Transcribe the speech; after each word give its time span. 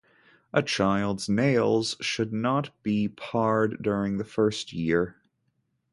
A 0.51 0.63
child's 0.63 1.29
nails 1.29 1.95
should 2.01 2.33
not 2.33 2.71
be 2.81 3.07
pared 3.07 3.83
during 3.83 4.17
the 4.17 4.25
first 4.25 4.73
year. 4.73 5.17